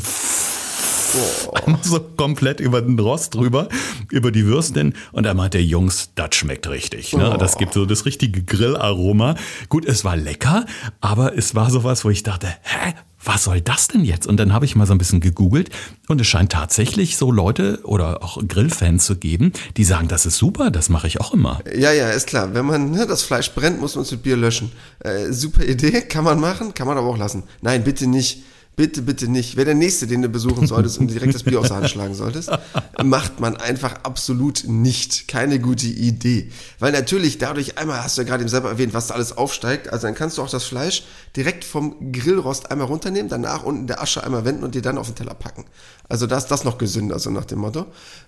[1.53, 3.69] Einmal so komplett über den Rost drüber,
[4.11, 4.95] über die Würstchen.
[5.13, 7.13] Und er meinte, Jungs, das schmeckt richtig.
[7.15, 7.37] Ne?
[7.39, 9.35] Das gibt so das richtige Grillaroma.
[9.69, 10.67] Gut, es war lecker,
[11.01, 12.95] aber es war sowas, wo ich dachte, hä,
[13.25, 14.27] was soll das denn jetzt?
[14.27, 15.71] Und dann habe ich mal so ein bisschen gegoogelt
[16.07, 20.39] und es scheint tatsächlich so Leute oder auch Grillfans zu geben, die sagen, das ist
[20.39, 21.61] super, das mache ich auch immer.
[21.75, 22.55] Ja, ja, ist klar.
[22.55, 24.71] Wenn man ne, das Fleisch brennt, muss man es mit Bier löschen.
[25.01, 27.43] Äh, super Idee, kann man machen, kann man aber auch lassen.
[27.61, 28.45] Nein, bitte nicht
[28.79, 29.57] Bitte, bitte nicht.
[29.57, 32.15] Wer der Nächste, den du besuchen solltest und direkt das Bier aus der Hand schlagen
[32.15, 32.49] solltest,
[33.05, 35.27] macht man einfach absolut nicht.
[35.27, 36.53] Keine gute Idee.
[36.79, 39.93] Weil natürlich dadurch einmal, hast du ja gerade eben selber erwähnt, was da alles aufsteigt,
[39.93, 41.03] also dann kannst du auch das Fleisch
[41.35, 45.09] direkt vom Grillrost einmal runternehmen, danach unten der Asche einmal wenden und dir dann auf
[45.09, 45.65] den Teller packen.
[46.09, 47.87] Also das, das noch gesünder, so nach dem Motto.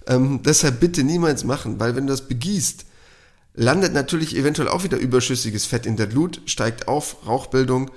[0.08, 2.86] Ähm, deshalb bitte niemals machen, weil wenn du das begießt,
[3.54, 7.92] landet natürlich eventuell auch wieder überschüssiges Fett in der Glut, steigt auf, Rauchbildung,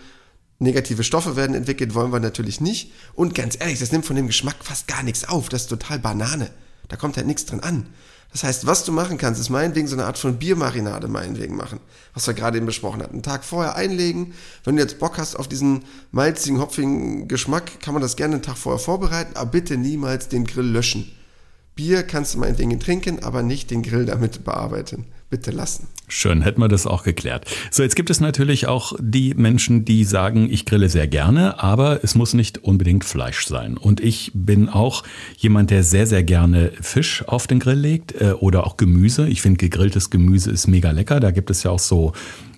[0.64, 2.92] negative Stoffe werden entwickelt, wollen wir natürlich nicht.
[3.14, 5.50] Und ganz ehrlich, das nimmt von dem Geschmack fast gar nichts auf.
[5.50, 6.50] Das ist total Banane.
[6.88, 7.86] Da kommt halt nichts drin an.
[8.32, 11.80] Das heißt, was du machen kannst, ist meinetwegen so eine Art von Biermarinade meinetwegen machen,
[12.16, 13.14] was wir gerade eben besprochen hatten.
[13.14, 14.34] Einen Tag vorher einlegen.
[14.64, 18.44] Wenn du jetzt Bock hast auf diesen malzigen, hopfigen Geschmack, kann man das gerne einen
[18.44, 21.12] Tag vorher vorbereiten, aber bitte niemals den Grill löschen.
[21.76, 25.88] Bier kannst du meinetwegen trinken, aber nicht den Grill damit bearbeiten bitte lassen.
[26.08, 27.48] Schön, hätten wir das auch geklärt.
[27.72, 32.04] So, jetzt gibt es natürlich auch die Menschen, die sagen, ich grille sehr gerne, aber
[32.04, 33.76] es muss nicht unbedingt Fleisch sein.
[33.76, 35.02] Und ich bin auch
[35.38, 39.28] jemand, der sehr, sehr gerne Fisch auf den Grill legt äh, oder auch Gemüse.
[39.28, 41.20] Ich finde, gegrilltes Gemüse ist mega lecker.
[41.20, 42.14] Da gibt es ja auch so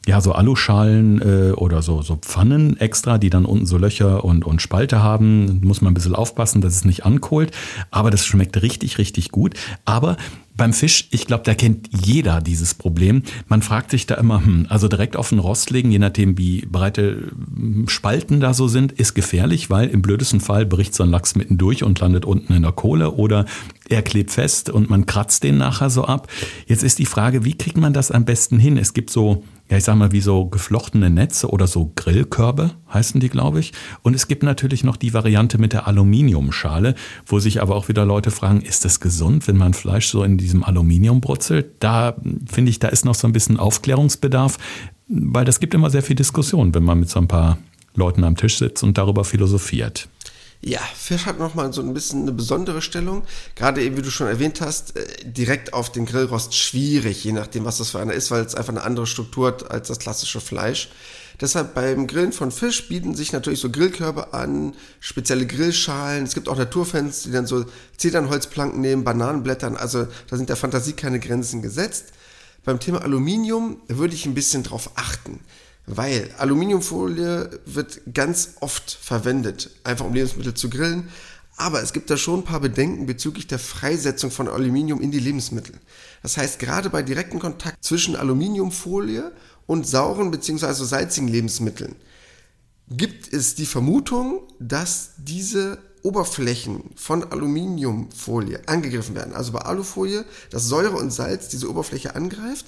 [0.07, 4.45] ja, so Aluschalen äh, oder so, so Pfannen extra, die dann unten so Löcher und,
[4.45, 5.61] und Spalte haben.
[5.63, 7.51] Muss man ein bisschen aufpassen, dass es nicht ankohlt.
[7.89, 9.55] Aber das schmeckt richtig, richtig gut.
[9.83, 10.17] Aber
[10.57, 13.23] beim Fisch, ich glaube, da kennt jeder dieses Problem.
[13.47, 16.65] Man fragt sich da immer, hm, also direkt auf den Rost legen, je nachdem wie
[16.65, 21.09] breite hm, Spalten da so sind, ist gefährlich, weil im blödesten Fall bricht so ein
[21.09, 23.45] Lachs mitten durch und landet unten in der Kohle oder
[23.89, 26.27] er klebt fest und man kratzt den nachher so ab.
[26.67, 28.77] Jetzt ist die Frage, wie kriegt man das am besten hin?
[28.77, 33.19] Es gibt so ja, ich sag mal, wie so geflochtene Netze oder so Grillkörbe heißen
[33.19, 33.73] die, glaube ich.
[34.03, 36.93] Und es gibt natürlich noch die Variante mit der Aluminiumschale,
[37.25, 40.37] wo sich aber auch wieder Leute fragen, ist das gesund, wenn man Fleisch so in
[40.37, 41.71] diesem Aluminium brutzelt?
[41.79, 44.57] Da finde ich, da ist noch so ein bisschen Aufklärungsbedarf,
[45.07, 47.57] weil das gibt immer sehr viel Diskussion, wenn man mit so ein paar
[47.95, 50.09] Leuten am Tisch sitzt und darüber philosophiert.
[50.67, 53.21] Ja, Fisch hat nochmal so ein bisschen eine besondere Stellung.
[53.53, 57.65] Gerade eben, wie du schon erwähnt hast, äh, direkt auf den Grillrost schwierig, je nachdem,
[57.65, 60.41] was das für einer ist, weil es einfach eine andere Struktur hat als das klassische
[60.41, 60.89] Fleisch.
[61.39, 66.23] Deshalb beim Grillen von Fisch bieten sich natürlich so Grillkörbe an, spezielle Grillschalen.
[66.23, 67.65] Es gibt auch Naturfans, die dann so
[67.97, 69.77] Zedernholzplanken nehmen, Bananenblättern.
[69.77, 72.05] Also da sind der Fantasie keine Grenzen gesetzt.
[72.63, 75.41] Beim Thema Aluminium würde ich ein bisschen drauf achten.
[75.87, 81.09] Weil Aluminiumfolie wird ganz oft verwendet, einfach um Lebensmittel zu grillen.
[81.57, 85.19] Aber es gibt da schon ein paar Bedenken bezüglich der Freisetzung von Aluminium in die
[85.19, 85.75] Lebensmittel.
[86.21, 89.31] Das heißt, gerade bei direktem Kontakt zwischen Aluminiumfolie
[89.67, 90.73] und sauren bzw.
[90.73, 91.95] salzigen Lebensmitteln
[92.89, 99.33] gibt es die Vermutung, dass diese Oberflächen von Aluminiumfolie angegriffen werden.
[99.33, 102.67] Also bei Alufolie, dass Säure und Salz diese Oberfläche angreift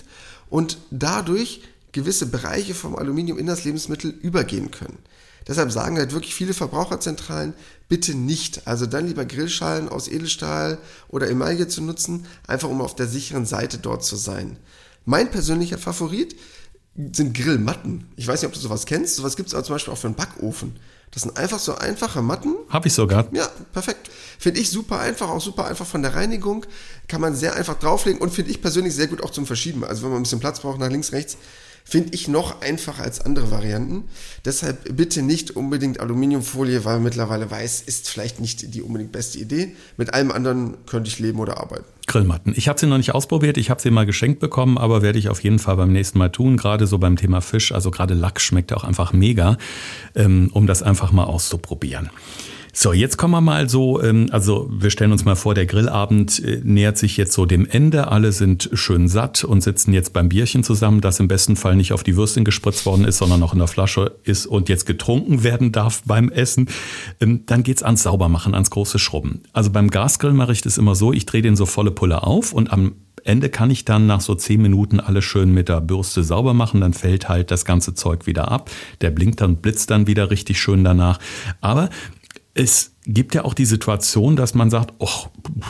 [0.50, 5.00] und dadurch gewisse Bereiche vom Aluminium in das Lebensmittel übergehen können.
[5.48, 7.54] Deshalb sagen halt wirklich viele Verbraucherzentralen,
[7.88, 8.68] bitte nicht.
[8.68, 13.46] Also dann lieber Grillschalen aus Edelstahl oder Emaille zu nutzen, einfach um auf der sicheren
[13.46, 14.58] Seite dort zu sein.
[15.06, 16.36] Mein persönlicher Favorit
[17.14, 18.10] sind Grillmatten.
[18.18, 19.16] Ich weiß nicht, ob du sowas kennst.
[19.16, 20.76] Sowas gibt es aber zum Beispiel auch für einen Backofen.
[21.12, 22.56] Das sind einfach so einfache Matten.
[22.70, 23.28] Hab ich sogar.
[23.32, 24.10] Ja, perfekt.
[24.38, 26.66] Finde ich super einfach, auch super einfach von der Reinigung.
[27.08, 29.86] Kann man sehr einfach drauflegen und finde ich persönlich sehr gut auch zum Verschieben.
[29.86, 31.38] Also wenn man ein bisschen Platz braucht nach links, rechts,
[31.88, 34.04] finde ich noch einfacher als andere Varianten.
[34.44, 39.76] Deshalb bitte nicht unbedingt Aluminiumfolie, weil mittlerweile weiß, ist vielleicht nicht die unbedingt beste Idee.
[39.96, 41.86] Mit allem anderen könnte ich leben oder arbeiten.
[42.08, 42.54] Grillmatten.
[42.56, 45.30] Ich habe sie noch nicht ausprobiert, ich habe sie mal geschenkt bekommen, aber werde ich
[45.30, 46.58] auf jeden Fall beim nächsten Mal tun.
[46.58, 49.58] Gerade so beim Thema Fisch, also gerade Lachs schmeckt auch einfach mega,
[50.16, 52.10] ähm, um das einfach mal auszuprobieren.
[52.80, 56.38] So, jetzt kommen wir mal so, ähm, also wir stellen uns mal vor, der Grillabend
[56.46, 58.10] äh, nähert sich jetzt so dem Ende.
[58.12, 61.92] Alle sind schön satt und sitzen jetzt beim Bierchen zusammen, das im besten Fall nicht
[61.92, 65.42] auf die Würstchen gespritzt worden ist, sondern noch in der Flasche ist und jetzt getrunken
[65.42, 66.70] werden darf beim Essen.
[67.20, 69.42] Ähm, dann geht's ans Saubermachen, ans große Schrubben.
[69.54, 72.54] Also beim Gasgrill mache ich das immer so, ich drehe den so volle Pulle auf
[72.54, 72.94] und am
[73.28, 76.80] Ende kann ich dann nach so zehn Minuten alles schön mit der Bürste sauber machen,
[76.80, 78.70] dann fällt halt das ganze Zeug wieder ab.
[79.02, 81.20] Der blinkt dann, blitzt dann wieder richtig schön danach.
[81.60, 81.90] Aber
[82.58, 85.28] es gibt ja auch die Situation, dass man sagt, oh,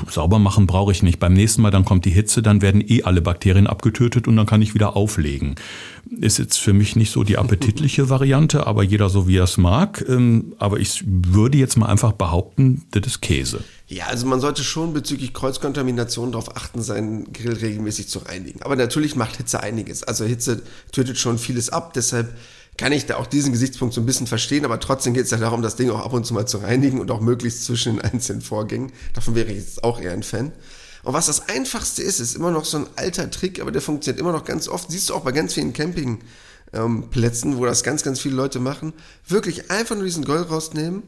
[0.10, 1.20] sauber machen brauche ich nicht.
[1.20, 4.46] Beim nächsten Mal, dann kommt die Hitze, dann werden eh alle Bakterien abgetötet und dann
[4.46, 5.56] kann ich wieder auflegen.
[6.20, 9.58] Ist jetzt für mich nicht so die appetitliche Variante, aber jeder so wie er es
[9.58, 10.04] mag.
[10.08, 13.60] Ähm, aber ich würde jetzt mal einfach behaupten, das ist Käse.
[13.88, 18.62] Ja, also man sollte schon bezüglich Kreuzkontamination darauf achten, seinen Grill regelmäßig zu reinigen.
[18.62, 20.04] Aber natürlich macht Hitze einiges.
[20.04, 20.62] Also Hitze
[20.94, 22.34] tötet schon vieles ab, deshalb
[22.78, 25.38] kann ich da auch diesen Gesichtspunkt so ein bisschen verstehen, aber trotzdem geht es ja
[25.38, 28.02] darum, das Ding auch ab und zu mal zu reinigen und auch möglichst zwischen den
[28.06, 28.92] einzelnen Vorgängen.
[29.14, 30.52] Davon wäre ich jetzt auch eher ein Fan.
[31.04, 34.20] Und was das Einfachste ist, ist immer noch so ein alter Trick, aber der funktioniert
[34.20, 34.92] immer noch ganz oft.
[34.92, 38.94] Siehst du auch bei ganz vielen Campingplätzen, wo das ganz, ganz viele Leute machen.
[39.28, 41.04] Wirklich einfach nur diesen Gold rausnehmen,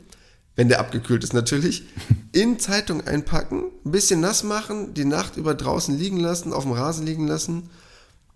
[0.56, 1.84] wenn der abgekühlt ist natürlich,
[2.32, 6.72] in Zeitung einpacken, ein bisschen nass machen, die Nacht über draußen liegen lassen, auf dem
[6.72, 7.70] Rasen liegen lassen.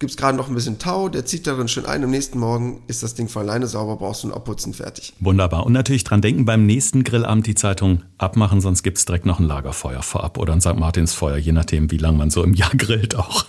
[0.03, 2.03] Gibt es gerade noch ein bisschen Tau, der zieht darin schön ein.
[2.03, 5.13] Am nächsten Morgen ist das Ding von alleine sauber, brauchst du ein Abputzen fertig.
[5.21, 5.65] Wunderbar.
[5.65, 9.39] Und natürlich dran denken, beim nächsten Grillabend die Zeitung abmachen, sonst gibt es direkt noch
[9.39, 10.75] ein Lagerfeuer vorab oder ein St.
[10.75, 13.45] Martinsfeuer, je nachdem, wie lange man so im Jahr grillt auch.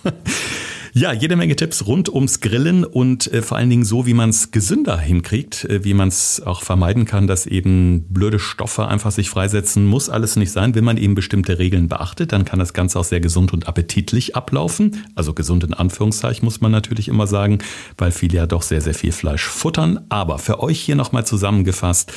[0.97, 4.29] Ja, jede Menge Tipps rund ums Grillen und äh, vor allen Dingen so, wie man
[4.29, 9.11] es gesünder hinkriegt, äh, wie man es auch vermeiden kann, dass eben blöde Stoffe einfach
[9.11, 9.85] sich freisetzen.
[9.85, 10.73] Muss alles nicht sein.
[10.73, 14.37] Wenn man eben bestimmte Regeln beachtet, dann kann das Ganze auch sehr gesund und appetitlich
[14.37, 15.03] ablaufen.
[15.15, 17.59] Also gesund in Anführungszeichen muss man natürlich immer sagen,
[17.97, 20.05] weil viele ja doch sehr, sehr viel Fleisch futtern.
[20.07, 22.13] Aber für euch hier nochmal zusammengefasst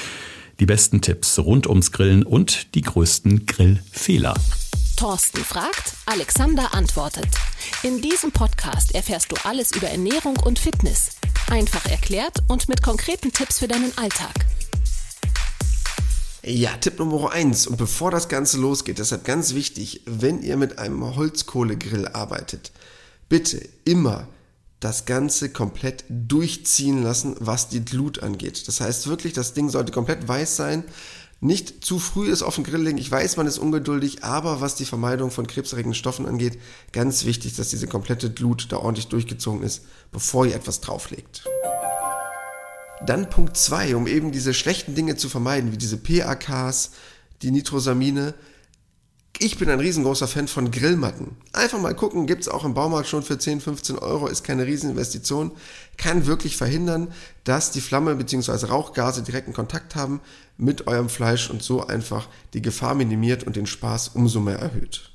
[0.60, 4.34] die besten Tipps rund ums Grillen und die größten Grillfehler.
[4.98, 7.28] Thorsten fragt, Alexander antwortet.
[7.84, 11.10] In diesem Podcast erfährst du alles über Ernährung und Fitness.
[11.48, 14.34] Einfach erklärt und mit konkreten Tipps für deinen Alltag.
[16.42, 20.80] Ja, Tipp Nummer eins Und bevor das Ganze losgeht, deshalb ganz wichtig, wenn ihr mit
[20.80, 22.72] einem Holzkohlegrill arbeitet,
[23.28, 24.26] bitte immer
[24.80, 28.66] das Ganze komplett durchziehen lassen, was die Glut angeht.
[28.66, 30.82] Das heißt wirklich, das Ding sollte komplett weiß sein
[31.40, 32.98] nicht zu früh ist auf den Grill legen.
[32.98, 36.58] Ich weiß, man ist ungeduldig, aber was die Vermeidung von krebserregenden Stoffen angeht,
[36.92, 41.44] ganz wichtig, dass diese komplette Glut da ordentlich durchgezogen ist, bevor ihr etwas drauflegt.
[43.06, 46.90] Dann Punkt 2, um eben diese schlechten Dinge zu vermeiden, wie diese PAKs,
[47.42, 48.34] die Nitrosamine,
[49.40, 51.36] ich bin ein riesengroßer Fan von Grillmatten.
[51.52, 54.66] Einfach mal gucken, gibt es auch im Baumarkt schon für 10, 15 Euro, ist keine
[54.66, 55.52] Rieseninvestition,
[55.96, 57.12] kann wirklich verhindern,
[57.44, 58.66] dass die Flamme bzw.
[58.66, 60.20] Rauchgase direkten Kontakt haben
[60.58, 65.12] mit eurem Fleisch und so einfach die Gefahr minimiert und den Spaß umso mehr erhöht.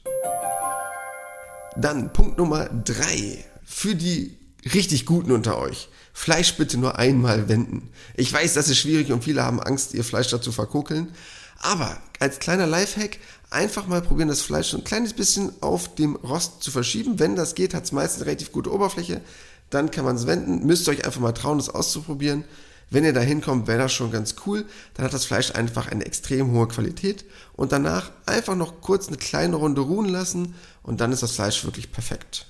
[1.76, 4.38] Dann Punkt Nummer 3 für die
[4.74, 5.90] richtig Guten unter euch.
[6.14, 7.90] Fleisch bitte nur einmal wenden.
[8.16, 11.12] Ich weiß, das ist schwierig und viele haben Angst, ihr Fleisch dazu verkokeln.
[11.60, 13.18] Aber als kleiner Lifehack
[13.50, 17.20] einfach mal probieren, das Fleisch so ein kleines bisschen auf dem Rost zu verschieben.
[17.20, 19.22] Wenn das geht, hat es meistens eine relativ gute Oberfläche.
[19.70, 20.66] Dann kann man es wenden.
[20.66, 22.44] Müsst ihr euch einfach mal trauen, das auszuprobieren.
[22.90, 24.66] Wenn ihr da hinkommt, wäre das schon ganz cool.
[24.94, 27.26] Dann hat das Fleisch einfach eine extrem hohe Qualität.
[27.54, 31.64] Und danach einfach noch kurz eine kleine Runde ruhen lassen und dann ist das Fleisch
[31.66, 32.48] wirklich perfekt.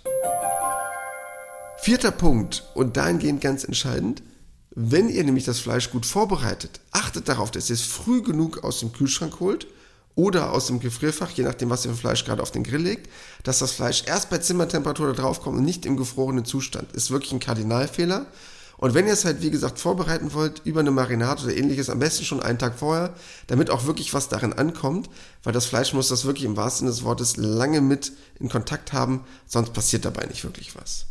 [1.81, 4.23] Vierter Punkt und dahingehend ganz entscheidend.
[4.75, 8.79] Wenn ihr nämlich das Fleisch gut vorbereitet, achtet darauf, dass ihr es früh genug aus
[8.79, 9.67] dem Kühlschrank holt
[10.15, 13.09] oder aus dem Gefrierfach, je nachdem, was ihr für Fleisch gerade auf den Grill legt,
[13.43, 16.91] dass das Fleisch erst bei Zimmertemperatur da drauf kommt und nicht im gefrorenen Zustand.
[16.93, 18.27] Ist wirklich ein Kardinalfehler.
[18.83, 21.99] Und wenn ihr es halt, wie gesagt, vorbereiten wollt, über eine Marinade oder ähnliches, am
[21.99, 23.13] besten schon einen Tag vorher,
[23.47, 25.09] damit auch wirklich was darin ankommt,
[25.41, 28.91] weil das Fleisch muss das wirklich im wahrsten Sinne des Wortes lange mit in Kontakt
[28.91, 31.05] haben, sonst passiert dabei nicht wirklich was.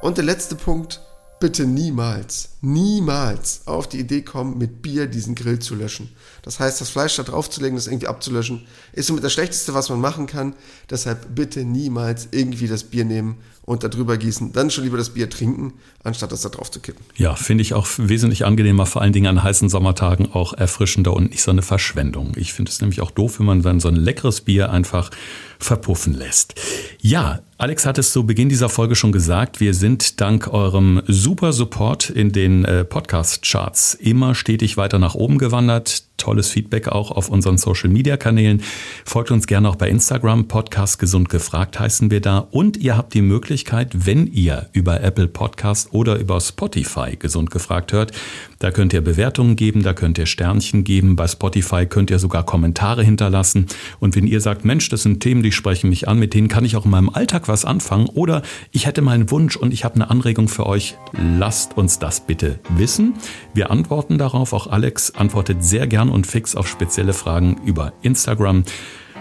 [0.00, 1.02] Und der letzte Punkt,
[1.38, 6.14] bitte niemals, niemals auf die Idee kommen, mit Bier diesen Grill zu löschen.
[6.40, 10.00] Das heißt, das Fleisch da draufzulegen, das irgendwie abzulöschen, ist somit das Schlechteste, was man
[10.00, 10.54] machen kann.
[10.88, 14.52] Deshalb bitte niemals irgendwie das Bier nehmen und da drüber gießen.
[14.52, 17.04] Dann schon lieber das Bier trinken, anstatt das da drauf zu kippen.
[17.16, 21.30] Ja, finde ich auch wesentlich angenehmer, vor allen Dingen an heißen Sommertagen auch erfrischender und
[21.30, 22.32] nicht so eine Verschwendung.
[22.36, 25.10] Ich finde es nämlich auch doof, wenn man dann so ein leckeres Bier einfach
[25.58, 26.54] verpuffen lässt.
[27.00, 31.52] Ja, Alex hat es zu Beginn dieser Folge schon gesagt, wir sind dank eurem super
[31.52, 37.28] Support in den äh, Podcast-Charts immer stetig weiter nach oben gewandert tolles Feedback auch auf
[37.28, 38.62] unseren Social-Media-Kanälen.
[39.04, 42.38] Folgt uns gerne auch bei Instagram, Podcast Gesund gefragt heißen wir da.
[42.38, 47.92] Und ihr habt die Möglichkeit, wenn ihr über Apple Podcast oder über Spotify Gesund gefragt
[47.92, 48.12] hört,
[48.60, 51.16] da könnt ihr Bewertungen geben, da könnt ihr Sternchen geben.
[51.16, 53.66] Bei Spotify könnt ihr sogar Kommentare hinterlassen.
[54.00, 56.64] Und wenn ihr sagt, Mensch, das sind Themen, die sprechen mich an, mit denen kann
[56.64, 59.84] ich auch in meinem Alltag was anfangen oder ich hätte mal einen Wunsch und ich
[59.84, 63.14] habe eine Anregung für euch, lasst uns das bitte wissen.
[63.54, 64.52] Wir antworten darauf.
[64.52, 68.64] Auch Alex antwortet sehr und fix auf spezielle Fragen über Instagram.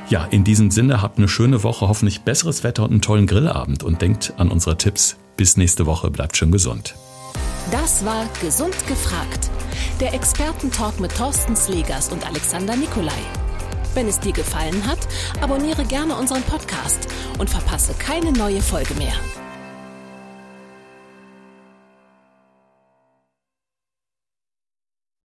[0.09, 3.83] Ja, in diesem Sinne habt eine schöne Woche, hoffentlich besseres Wetter und einen tollen Grillabend
[3.83, 5.17] und denkt an unsere Tipps.
[5.37, 6.95] Bis nächste Woche, bleibt schön gesund.
[7.71, 9.49] Das war Gesund gefragt.
[9.99, 13.11] Der Expertentalk mit Thorsten Slegers und Alexander Nikolai.
[13.93, 15.07] Wenn es dir gefallen hat,
[15.41, 19.13] abonniere gerne unseren Podcast und verpasse keine neue Folge mehr.